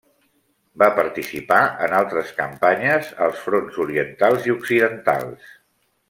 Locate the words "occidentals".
4.59-5.53